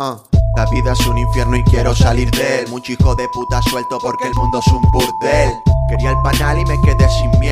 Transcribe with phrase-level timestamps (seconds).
[0.00, 0.18] Ah,
[0.56, 2.68] La vida es un infierno y quiero salir de él.
[2.68, 5.62] Mucho hijo de puta suelto porque el mundo es un burdel.
[5.88, 7.43] Quería el panal y me quedé sin miel.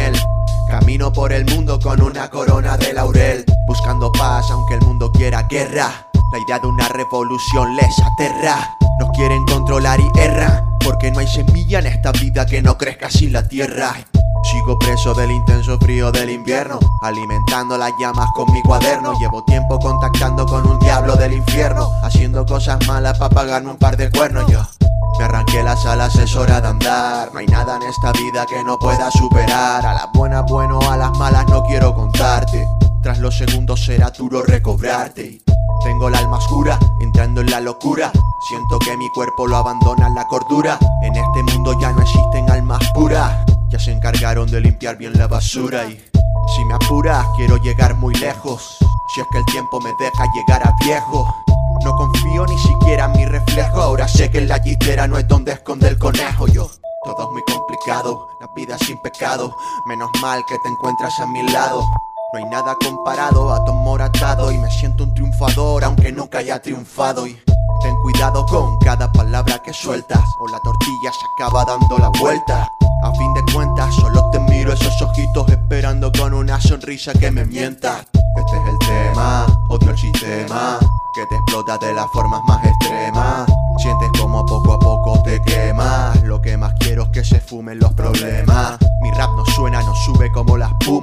[1.83, 3.45] Con una corona de laurel.
[3.67, 5.91] Buscando paz aunque el mundo quiera guerra.
[6.33, 8.77] La idea de una revolución les aterra.
[8.99, 10.65] Nos quieren controlar y erra.
[10.85, 13.95] Porque no hay semilla en esta vida que no crezca sin la tierra.
[14.45, 19.13] Sigo preso del intenso frío del invierno, alimentando las llamas con mi cuaderno.
[19.21, 23.97] Llevo tiempo contactando con un diablo del infierno, haciendo cosas malas para pagarme un par
[23.97, 24.51] de cuernos.
[24.51, 24.61] Yo
[25.19, 27.31] me arranqué las alas, es hora de andar.
[27.33, 29.85] No hay nada en esta vida que no pueda superar.
[29.85, 32.67] A las buenas bueno, a las malas no quiero contarte.
[33.03, 35.43] Tras los segundos será duro recobrarte.
[35.83, 38.13] Tengo la alma oscura, entrando en la locura.
[38.49, 40.79] Siento que mi cuerpo lo abandona la cordura.
[41.03, 43.45] En este mundo ya no existen almas puras.
[43.69, 46.01] Ya se encargaron de limpiar bien la basura y
[46.55, 48.77] si me apuras quiero llegar muy lejos.
[49.15, 51.42] Si es que el tiempo me deja llegar a viejo.
[53.05, 53.83] En mi reflejo.
[53.83, 56.47] Ahora sé que en la gitera no es donde esconde el conejo.
[56.47, 56.71] Yo,
[57.05, 59.57] todo es muy complicado, la vida sin pecado.
[59.87, 61.81] Menos mal que te encuentras a mi lado.
[62.33, 66.39] No hay nada comparado a tu amor atado y me siento un triunfador aunque nunca
[66.39, 67.37] haya triunfado y
[67.83, 72.69] ten cuidado con cada palabra que sueltas o la tortilla se acaba dando la vuelta.
[73.03, 77.45] A fin de cuentas, solo te miro esos ojitos esperando con una sonrisa que me
[77.45, 78.05] mienta.
[78.37, 80.79] Este es el tema, odio el sistema,
[81.15, 82.65] que te explota de las formas más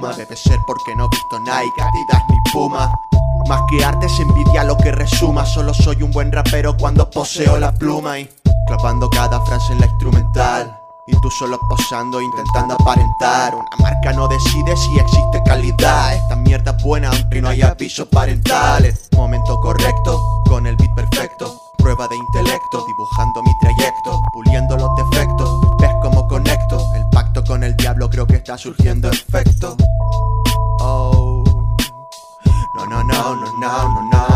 [0.08, 2.90] Debe ser porque no he visto Nike, Adidas ni Puma.
[3.48, 5.44] Más que arte es envidia lo que resuma.
[5.44, 8.28] Solo soy un buen rapero cuando poseo la pluma y
[8.66, 10.76] clavando cada frase en la instrumental.
[11.06, 13.54] Y tú solo posando, intentando aparentar.
[13.54, 16.14] Una marca no decide si existe calidad.
[16.14, 19.08] Esta mierda es buena aunque no haya pisos parentales.
[19.14, 21.60] Momento correcto, con el beat perfecto.
[21.76, 24.20] Prueba de intelecto, dibujando mi trayecto,
[28.40, 29.76] está surgiendo efecto.
[30.80, 31.44] Oh,
[32.74, 34.10] no, no, no, no, no, no.
[34.10, 34.29] no.